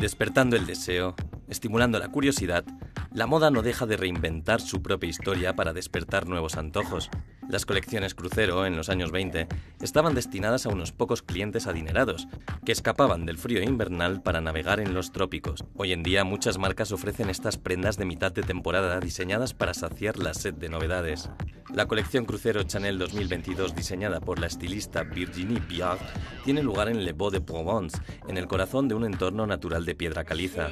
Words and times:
Despertando 0.00 0.56
el 0.56 0.64
deseo, 0.64 1.14
estimulando 1.46 1.98
la 1.98 2.08
curiosidad, 2.08 2.64
la 3.12 3.26
moda 3.26 3.50
no 3.50 3.60
deja 3.60 3.84
de 3.84 3.98
reinventar 3.98 4.62
su 4.62 4.80
propia 4.80 5.10
historia 5.10 5.54
para 5.54 5.74
despertar 5.74 6.26
nuevos 6.26 6.56
antojos. 6.56 7.10
Las 7.50 7.66
colecciones 7.66 8.14
crucero 8.14 8.64
en 8.64 8.76
los 8.76 8.90
años 8.90 9.10
20 9.10 9.48
estaban 9.80 10.14
destinadas 10.14 10.66
a 10.66 10.68
unos 10.68 10.92
pocos 10.92 11.20
clientes 11.20 11.66
adinerados, 11.66 12.28
que 12.64 12.70
escapaban 12.70 13.26
del 13.26 13.38
frío 13.38 13.60
invernal 13.60 14.22
para 14.22 14.40
navegar 14.40 14.78
en 14.78 14.94
los 14.94 15.10
trópicos. 15.10 15.64
Hoy 15.74 15.92
en 15.92 16.04
día 16.04 16.22
muchas 16.22 16.58
marcas 16.58 16.92
ofrecen 16.92 17.28
estas 17.28 17.58
prendas 17.58 17.96
de 17.96 18.04
mitad 18.04 18.30
de 18.30 18.44
temporada 18.44 19.00
diseñadas 19.00 19.52
para 19.52 19.74
saciar 19.74 20.16
la 20.16 20.32
sed 20.32 20.54
de 20.54 20.68
novedades. 20.68 21.28
La 21.74 21.86
colección 21.86 22.24
crucero 22.24 22.62
Chanel 22.62 23.00
2022 23.00 23.74
diseñada 23.74 24.20
por 24.20 24.38
la 24.38 24.46
estilista 24.46 25.02
Virginie 25.02 25.60
Piard 25.60 25.98
tiene 26.44 26.62
lugar 26.62 26.88
en 26.88 27.04
Le 27.04 27.12
Beau 27.12 27.30
de 27.30 27.40
Provence, 27.40 27.98
en 28.28 28.36
el 28.36 28.46
corazón 28.46 28.86
de 28.86 28.94
un 28.94 29.04
entorno 29.04 29.44
natural 29.44 29.84
de 29.84 29.96
piedra 29.96 30.22
caliza. 30.22 30.68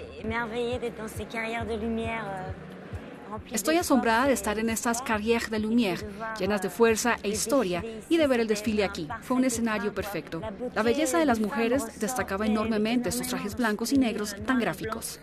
Estoy 3.50 3.77
asombrada 3.77 4.27
de 4.27 4.32
estar 4.32 4.59
en 4.59 4.70
estas 4.70 5.02
carrières 5.02 5.50
de 5.50 5.59
lumière, 5.59 6.05
llenas 6.38 6.62
de 6.62 6.70
fuerza 6.70 7.16
e 7.23 7.28
historia, 7.28 7.84
y 8.09 8.16
de 8.16 8.27
ver 8.27 8.41
el 8.41 8.46
desfile 8.46 8.84
aquí. 8.84 9.09
Fue 9.23 9.36
un 9.36 9.45
escenario 9.45 9.92
perfecto. 9.95 10.41
La 10.74 10.82
belleza 10.82 11.19
de 11.19 11.27
las 11.27 11.41
mujeres 11.41 11.84
destacaba 12.00 12.46
enormemente 12.46 13.12
sus 13.12 13.28
trajes 13.28 13.56
blancos 13.56 13.92
y 13.92 13.98
negros 13.98 14.36
tan 14.46 14.59
gráficos. 14.59 15.20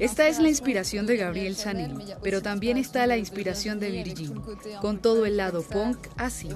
Esta 0.00 0.28
es 0.28 0.38
la 0.38 0.48
inspiración 0.48 1.06
de 1.06 1.16
Gabriel 1.16 1.56
Chanel, 1.56 1.94
pero 2.22 2.42
también 2.42 2.76
está 2.76 3.06
la 3.06 3.16
inspiración 3.16 3.78
de 3.78 3.90
Virgin, 3.90 4.40
con 4.80 4.98
todo 4.98 5.26
el 5.26 5.36
lado 5.36 5.62
punk 5.62 6.08
así. 6.16 6.48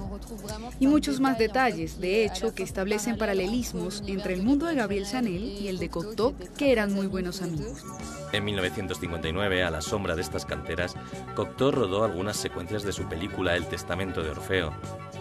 Y 0.81 0.87
muchos 0.87 1.21
más 1.21 1.39
detalles, 1.39 2.01
de 2.01 2.25
hecho, 2.25 2.55
que 2.55 2.63
establecen 2.63 3.19
paralelismos 3.19 4.03
entre 4.07 4.35
el 4.35 4.43
mundo 4.43 4.67
de 4.67 4.75
Gabriel 4.75 5.07
Chanel 5.07 5.43
y 5.43 5.69
el 5.69 5.79
de 5.79 5.89
Cocteau, 5.89 6.35
que 6.57 6.73
eran 6.73 6.93
muy 6.93 7.07
buenos 7.07 7.43
amigos. 7.43 7.85
En 8.33 8.45
1959, 8.45 9.63
a 9.63 9.71
la 9.71 9.81
sombra 9.81 10.16
de 10.17 10.23
estas 10.23 10.45
canteras, 10.45 10.95
Cocteau 11.35 11.71
rodó 11.71 12.05
algunas 12.05 12.37
secuencias 12.37 12.83
de 12.83 12.93
su 12.93 13.09
película 13.09 13.55
El 13.55 13.67
Testamento 13.67 14.23
de 14.23 14.31
Orfeo. 14.31 14.73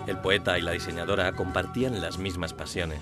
El 0.07 0.17
poeta 0.17 0.57
y 0.57 0.61
la 0.61 0.71
diseñadora 0.71 1.31
compartían 1.33 1.99
las 1.99 2.17
mismas 2.17 2.53
pasiones. 2.53 2.99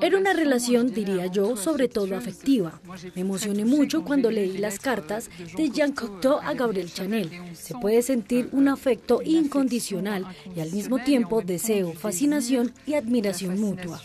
Era 0.00 0.18
una 0.18 0.32
relación, 0.32 0.92
diría 0.92 1.26
yo, 1.26 1.56
sobre 1.56 1.88
todo 1.88 2.16
afectiva. 2.16 2.80
Me 3.14 3.22
emocioné 3.22 3.64
mucho 3.64 4.04
cuando 4.04 4.30
leí 4.30 4.58
las 4.58 4.78
cartas 4.78 5.30
de 5.56 5.70
Jean 5.70 5.92
Cocteau 5.92 6.38
a 6.42 6.54
Gabriel 6.54 6.92
Chanel. 6.92 7.30
Se 7.54 7.74
puede 7.74 8.02
sentir 8.02 8.48
un 8.52 8.68
afecto 8.68 9.20
incondicional 9.24 10.26
y 10.54 10.60
al 10.60 10.72
mismo 10.72 10.98
tiempo 10.98 11.40
deseo, 11.42 11.92
fascinación 11.92 12.72
y 12.86 12.94
admiración 12.94 13.60
mutua. 13.60 14.00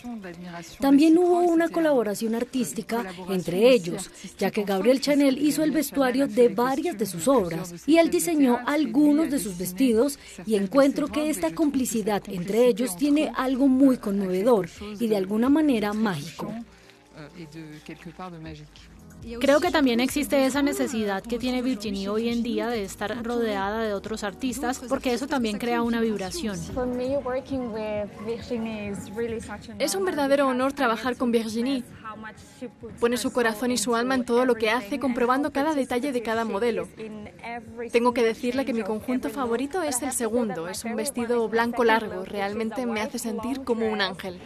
También 0.80 1.18
hubo 1.18 1.40
una 1.40 1.68
colaboración 1.68 2.34
artística 2.34 3.04
entre 3.28 3.70
ellos, 3.70 4.10
ya 4.38 4.50
que 4.50 4.64
Gabriel 4.64 5.00
Chanel 5.00 5.38
hizo 5.38 5.62
el 5.64 5.72
vestuario 5.72 6.28
de 6.28 6.48
varias 6.48 6.98
de 6.98 7.06
sus 7.10 7.28
obras 7.28 7.74
y 7.86 7.98
él 7.98 8.10
diseñó 8.10 8.58
algunos 8.66 9.30
de 9.30 9.38
sus 9.38 9.58
vestidos 9.58 10.18
y 10.46 10.54
encuentro 10.54 11.08
que 11.08 11.30
esta 11.30 11.54
complicidad 11.54 12.22
entre 12.28 12.66
ellos 12.66 12.96
tiene 12.96 13.32
algo 13.36 13.68
muy 13.68 13.98
conmovedor 13.98 14.68
y 14.98 15.06
de 15.08 15.16
alguna 15.16 15.48
manera 15.48 15.92
mágico. 15.92 16.52
Creo 19.40 19.60
que 19.60 19.70
también 19.70 20.00
existe 20.00 20.46
esa 20.46 20.62
necesidad 20.62 21.22
que 21.22 21.38
tiene 21.38 21.62
Virginie 21.62 22.08
hoy 22.08 22.28
en 22.28 22.42
día 22.42 22.68
de 22.68 22.82
estar 22.82 23.22
rodeada 23.24 23.82
de 23.82 23.92
otros 23.92 24.24
artistas, 24.24 24.80
porque 24.88 25.12
eso 25.12 25.26
también 25.26 25.58
crea 25.58 25.82
una 25.82 26.00
vibración. 26.00 26.58
Es 29.78 29.94
un 29.94 30.04
verdadero 30.04 30.48
honor 30.48 30.72
trabajar 30.72 31.16
con 31.16 31.32
Virginie. 31.32 31.82
Pone 32.98 33.16
su 33.16 33.32
corazón 33.32 33.70
y 33.70 33.78
su 33.78 33.94
alma 33.94 34.14
en 34.14 34.24
todo 34.24 34.44
lo 34.44 34.54
que 34.54 34.70
hace, 34.70 34.98
comprobando 34.98 35.52
cada 35.52 35.74
detalle 35.74 36.12
de 36.12 36.22
cada 36.22 36.44
modelo. 36.44 36.88
Tengo 37.92 38.12
que 38.14 38.22
decirle 38.22 38.64
que 38.64 38.72
mi 38.72 38.82
conjunto 38.82 39.30
favorito 39.30 39.82
es 39.82 40.02
el 40.02 40.12
segundo. 40.12 40.68
Es 40.68 40.84
un 40.84 40.96
vestido 40.96 41.48
blanco 41.48 41.84
largo. 41.84 42.24
Realmente 42.24 42.86
me 42.86 43.00
hace 43.00 43.18
sentir 43.18 43.64
como 43.64 43.86
un 43.88 44.00
ángel. 44.00 44.38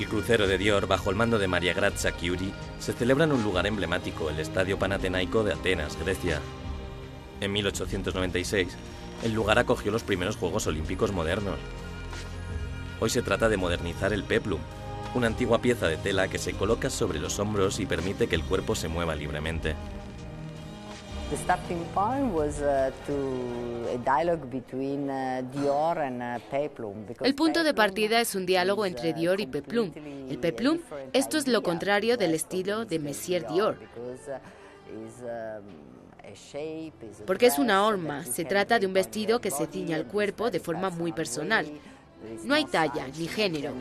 El 0.00 0.08
crucero 0.08 0.46
de 0.46 0.56
Dior, 0.56 0.86
bajo 0.86 1.10
el 1.10 1.16
mando 1.16 1.38
de 1.38 1.46
Maria 1.46 1.74
Grazia 1.74 2.16
Chiuri, 2.16 2.54
se 2.78 2.94
celebra 2.94 3.24
en 3.24 3.32
un 3.32 3.42
lugar 3.42 3.66
emblemático, 3.66 4.30
el 4.30 4.40
Estadio 4.40 4.78
Panatenaico 4.78 5.44
de 5.44 5.52
Atenas, 5.52 5.98
Grecia. 5.98 6.40
En 7.42 7.52
1896, 7.52 8.78
el 9.24 9.34
lugar 9.34 9.58
acogió 9.58 9.92
los 9.92 10.02
primeros 10.02 10.36
Juegos 10.36 10.66
Olímpicos 10.66 11.12
modernos. 11.12 11.58
Hoy 12.98 13.10
se 13.10 13.20
trata 13.20 13.50
de 13.50 13.58
modernizar 13.58 14.14
el 14.14 14.24
peplum, 14.24 14.60
una 15.14 15.26
antigua 15.26 15.60
pieza 15.60 15.86
de 15.86 15.98
tela 15.98 16.28
que 16.28 16.38
se 16.38 16.54
coloca 16.54 16.88
sobre 16.88 17.20
los 17.20 17.38
hombros 17.38 17.78
y 17.78 17.84
permite 17.84 18.26
que 18.26 18.36
el 18.36 18.44
cuerpo 18.44 18.74
se 18.74 18.88
mueva 18.88 19.14
libremente. 19.14 19.74
El 27.22 27.34
punto 27.34 27.62
de 27.62 27.74
partida 27.74 28.20
es 28.20 28.34
un 28.34 28.46
diálogo 28.46 28.84
entre 28.84 29.12
Dior 29.12 29.40
y 29.40 29.46
Peplum. 29.46 29.92
El 30.28 30.38
Peplum, 30.38 30.80
esto 31.12 31.38
es 31.38 31.46
lo 31.46 31.62
contrario 31.62 32.16
del 32.16 32.34
estilo 32.34 32.84
de 32.84 32.98
Messier 32.98 33.46
Dior. 33.46 33.78
Porque 37.26 37.46
es 37.46 37.58
una 37.58 37.86
horma, 37.86 38.24
se 38.24 38.44
trata 38.44 38.78
de 38.78 38.86
un 38.86 38.92
vestido 38.92 39.40
que 39.40 39.50
se 39.50 39.66
ciña 39.66 39.96
al 39.96 40.06
cuerpo 40.06 40.50
de 40.50 40.60
forma 40.60 40.90
muy 40.90 41.12
personal. 41.12 41.66
No 42.44 42.54
hay 42.54 42.64
talla 42.64 43.06
ni 43.08 43.26
género. 43.26 43.72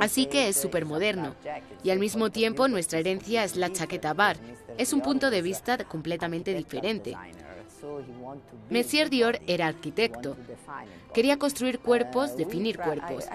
Así 0.00 0.26
que 0.26 0.48
es 0.48 0.56
súper 0.56 0.84
moderno. 0.84 1.34
Y 1.82 1.90
al 1.90 1.98
mismo 1.98 2.30
tiempo 2.30 2.68
nuestra 2.68 2.98
herencia 2.98 3.44
es 3.44 3.56
la 3.56 3.72
chaqueta 3.72 4.14
bar. 4.14 4.36
Es 4.76 4.92
un 4.92 5.00
punto 5.00 5.30
de 5.30 5.42
vista 5.42 5.78
completamente 5.84 6.54
diferente. 6.54 7.16
Messier 8.70 9.10
Dior 9.10 9.40
era 9.46 9.66
arquitecto. 9.66 10.36
Quería 11.14 11.38
construir 11.38 11.78
cuerpos, 11.78 12.36
definir 12.36 12.78
cuerpos. 12.78 13.26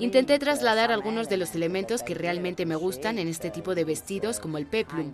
Intenté 0.00 0.38
trasladar 0.38 0.90
algunos 0.90 1.28
de 1.28 1.36
los 1.36 1.54
elementos 1.54 2.02
que 2.02 2.14
realmente 2.14 2.66
me 2.66 2.76
gustan 2.76 3.18
en 3.18 3.28
este 3.28 3.50
tipo 3.50 3.74
de 3.74 3.84
vestidos 3.84 4.40
como 4.40 4.58
el 4.58 4.66
peplum, 4.66 5.12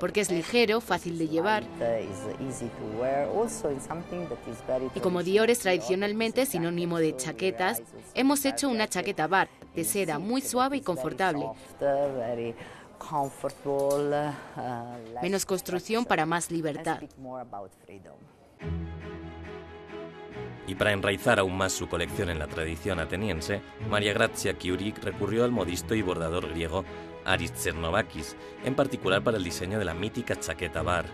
porque 0.00 0.20
es 0.20 0.30
ligero, 0.30 0.80
fácil 0.80 1.18
de 1.18 1.28
llevar. 1.28 1.64
Y 4.94 5.00
como 5.00 5.22
Dior 5.22 5.50
es 5.50 5.60
tradicionalmente 5.60 6.46
sinónimo 6.46 6.98
de 6.98 7.16
chaquetas, 7.16 7.82
hemos 8.14 8.44
hecho 8.44 8.68
una 8.68 8.88
chaqueta 8.88 9.26
bar 9.26 9.48
de 9.74 9.84
seda 9.84 10.18
muy 10.18 10.40
suave 10.40 10.78
y 10.78 10.80
confortable. 10.80 11.46
Menos 15.22 15.44
construcción 15.44 16.04
para 16.04 16.26
más 16.26 16.50
libertad. 16.50 17.00
Y 20.66 20.74
para 20.74 20.92
enraizar 20.92 21.38
aún 21.38 21.56
más 21.56 21.72
su 21.72 21.88
colección 21.88 22.30
en 22.30 22.38
la 22.38 22.46
tradición 22.46 23.00
ateniense, 23.00 23.60
Maria 23.90 24.12
Grazia 24.12 24.56
Chiuri 24.56 24.92
recurrió 24.92 25.44
al 25.44 25.50
modisto 25.50 25.94
y 25.94 26.02
bordador 26.02 26.48
griego 26.48 26.84
Aris 27.24 27.52
Tsernovakis, 27.52 28.36
en 28.64 28.74
particular 28.74 29.22
para 29.22 29.36
el 29.36 29.44
diseño 29.44 29.78
de 29.78 29.84
la 29.84 29.94
mítica 29.94 30.36
chaqueta 30.36 30.82
bar. 30.82 31.06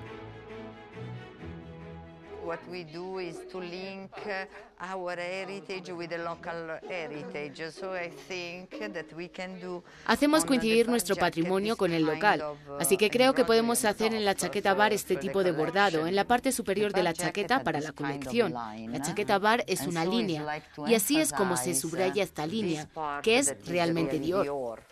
Hacemos 10.07 10.45
coincidir 10.45 10.89
nuestro 10.89 11.17
patrimonio 11.17 11.77
con 11.77 11.93
el 11.93 12.05
local, 12.05 12.43
así 12.79 12.97
que 12.97 13.11
creo 13.11 13.35
que 13.35 13.45
podemos 13.45 13.85
hacer 13.85 14.15
en 14.15 14.25
la 14.25 14.35
chaqueta 14.35 14.75
bar 14.75 14.93
este 14.93 15.17
tipo 15.17 15.43
de 15.45 15.53
bordado 15.53 16.07
en 16.07 16.15
la 16.15 16.25
parte 16.25 16.53
superior 16.53 16.93
de 16.93 17.03
la 17.03 17.13
chaqueta 17.13 17.63
para 17.63 17.81
la 17.81 17.93
colección. 17.93 18.53
La 18.53 19.01
chaqueta 19.03 19.39
bar 19.39 19.65
es 19.67 19.87
una 19.87 20.05
línea 20.05 20.63
y 20.87 20.95
así 20.95 21.21
es 21.21 21.33
como 21.33 21.57
se 21.57 21.75
subraya 21.75 22.23
esta 22.23 22.47
línea, 22.47 22.89
que 23.23 23.39
es 23.39 23.55
realmente 23.67 24.19
Dior. 24.19 24.83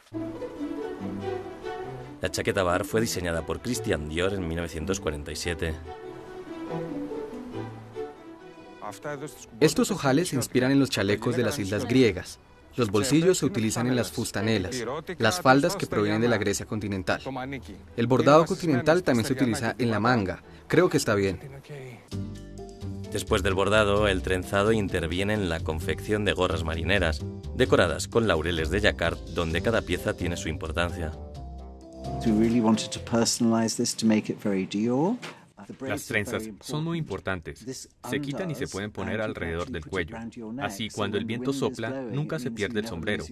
La 2.20 2.30
chaqueta 2.30 2.62
bar 2.62 2.84
fue 2.84 3.00
diseñada 3.00 3.42
por 3.42 3.60
Christian 3.60 4.08
Dior 4.08 4.32
en 4.34 4.46
1947. 4.48 5.74
Estos 9.60 9.90
ojales 9.90 10.28
se 10.28 10.36
inspiran 10.36 10.72
en 10.72 10.80
los 10.80 10.90
chalecos 10.90 11.36
de 11.36 11.42
las 11.42 11.58
islas 11.58 11.86
griegas. 11.86 12.38
Los 12.76 12.90
bolsillos 12.90 13.38
se 13.38 13.46
utilizan 13.46 13.86
en 13.86 13.96
las 13.96 14.12
fustanelas, 14.12 14.84
las 15.18 15.40
faldas 15.40 15.76
que 15.76 15.86
provienen 15.86 16.20
de 16.20 16.28
la 16.28 16.36
Grecia 16.36 16.66
continental. 16.66 17.22
El 17.96 18.06
bordado 18.06 18.44
continental 18.44 19.02
también 19.02 19.26
se 19.26 19.32
utiliza 19.32 19.74
en 19.78 19.90
la 19.90 19.98
manga. 19.98 20.42
Creo 20.68 20.90
que 20.90 20.98
está 20.98 21.14
bien. 21.14 21.40
Después 23.12 23.42
del 23.42 23.54
bordado, 23.54 24.08
el 24.08 24.20
trenzado 24.20 24.72
interviene 24.72 25.32
en 25.32 25.48
la 25.48 25.60
confección 25.60 26.26
de 26.26 26.34
gorras 26.34 26.64
marineras, 26.64 27.24
decoradas 27.54 28.08
con 28.08 28.28
laureles 28.28 28.68
de 28.68 28.80
jacquard, 28.80 29.16
donde 29.34 29.62
cada 29.62 29.80
pieza 29.80 30.14
tiene 30.14 30.36
su 30.36 30.50
importancia. 30.50 31.12
Las 35.80 36.06
trenzas 36.06 36.50
son 36.60 36.84
muy 36.84 36.98
importantes. 36.98 37.88
Se 38.08 38.20
quitan 38.20 38.50
y 38.50 38.54
se 38.54 38.66
pueden 38.66 38.90
poner 38.90 39.20
alrededor 39.20 39.70
del 39.70 39.84
cuello. 39.84 40.16
Así, 40.60 40.88
cuando 40.90 41.18
el 41.18 41.24
viento 41.24 41.52
sopla, 41.52 42.02
nunca 42.02 42.38
se 42.38 42.50
pierde 42.50 42.80
el 42.80 42.86
sombrero. 42.86 43.24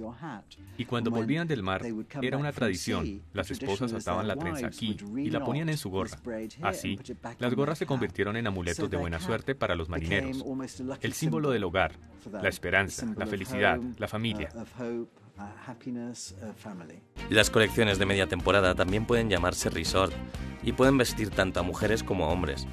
Y 0.77 0.85
cuando 0.85 1.11
volvían 1.11 1.47
del 1.47 1.63
mar, 1.63 1.83
era 2.23 2.39
una 2.39 2.53
tradición. 2.53 3.23
Las 3.33 3.51
esposas 3.51 3.93
ataban 3.93 4.29
la 4.29 4.37
trenza 4.37 4.67
aquí 4.67 4.97
y 5.17 5.31
la 5.31 5.45
ponían 5.45 5.69
en 5.69 5.77
su 5.77 5.91
gorra. 5.91 6.19
Así, 6.63 6.99
las 7.39 7.55
gorras 7.55 7.79
se 7.79 7.87
convirtieron 7.87 8.37
en 8.37 8.47
amuletos 8.47 8.91
de 8.91 8.97
buena 8.97 9.21
suerte 9.21 9.55
para 9.55 9.75
los 9.75 9.89
marineros. 9.89 10.45
El 11.01 11.13
símbolo 11.13 11.51
del 11.51 11.65
hogar, 11.65 11.93
la 12.31 12.49
esperanza, 12.49 13.07
la 13.17 13.27
felicidad, 13.27 13.81
la 13.99 14.09
familia. 14.09 14.49
Las 17.31 17.51
colecciones 17.51 17.99
de 17.99 18.07
media 18.07 18.29
temporada 18.29 18.75
también 18.75 19.05
pueden 19.05 19.29
llamarse 19.29 19.69
resort 19.71 20.13
y 20.65 20.73
pueden 20.73 20.99
vestir 20.99 21.31
tanto 21.31 21.61
a 21.61 21.63
mujeres 21.63 22.03
como 22.03 22.25
a 22.25 22.29
hombres. 22.29 22.67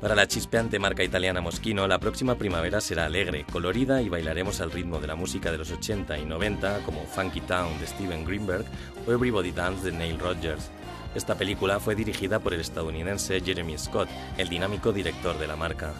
Para 0.00 0.14
la 0.14 0.26
chispeante 0.26 0.78
marca 0.78 1.02
italiana 1.02 1.40
Moschino, 1.40 1.86
la 1.86 1.98
próxima 1.98 2.34
primavera 2.34 2.80
será 2.80 3.06
alegre, 3.06 3.46
colorida 3.50 4.02
y 4.02 4.08
bailaremos 4.08 4.60
al 4.60 4.70
ritmo 4.70 5.00
de 5.00 5.06
la 5.06 5.14
música 5.14 5.50
de 5.50 5.58
los 5.58 5.70
80 5.70 6.18
y 6.18 6.26
90 6.26 6.80
como 6.80 7.04
Funky 7.06 7.40
Town 7.40 7.78
de 7.80 7.86
Steven 7.86 8.24
Greenberg 8.24 8.66
o 9.06 9.12
Everybody 9.12 9.52
Dance 9.52 9.90
de 9.90 9.96
Neil 9.96 10.18
Rogers. 10.18 10.70
Esta 11.14 11.36
película 11.36 11.80
fue 11.80 11.94
dirigida 11.94 12.40
por 12.40 12.52
el 12.52 12.60
estadounidense 12.60 13.40
Jeremy 13.40 13.78
Scott, 13.78 14.08
el 14.36 14.48
dinámico 14.48 14.92
director 14.92 15.38
de 15.38 15.46
la 15.46 15.56
marca. 15.56 15.94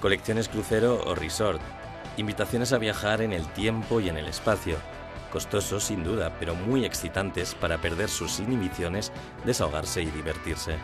Colecciones 0.00 0.48
crucero 0.48 1.04
o 1.06 1.14
resort. 1.14 1.60
Invitaciones 2.16 2.72
a 2.72 2.78
viajar 2.78 3.20
en 3.20 3.32
el 3.32 3.46
tiempo 3.52 4.00
y 4.00 4.08
en 4.08 4.16
el 4.16 4.26
espacio. 4.26 4.76
Costosos 5.30 5.84
sin 5.84 6.02
duda, 6.02 6.34
pero 6.40 6.54
muy 6.54 6.84
excitantes 6.84 7.54
para 7.54 7.78
perder 7.78 8.08
sus 8.08 8.40
inhibiciones, 8.40 9.12
desahogarse 9.44 10.02
y 10.02 10.06
divertirse. 10.06 10.76